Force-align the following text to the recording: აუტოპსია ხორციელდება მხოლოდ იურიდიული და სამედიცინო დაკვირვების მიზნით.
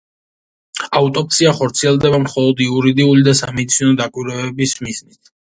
აუტოპსია 0.99 1.51
ხორციელდება 1.57 2.21
მხოლოდ 2.23 2.65
იურიდიული 2.69 3.27
და 3.29 3.35
სამედიცინო 3.43 3.93
დაკვირვების 4.01 4.77
მიზნით. 4.83 5.33